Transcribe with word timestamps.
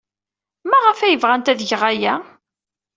Maɣef 0.69 0.99
ay 1.01 1.15
bɣant 1.21 1.51
ad 1.51 1.59
geɣ 1.69 1.83
aya? 1.91 2.15